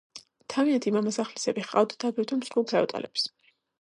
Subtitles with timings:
[0.53, 3.29] თავიანთი მამასახლისები ჰყავდათ აგრეთვე მსხვილ ფეოდალებს.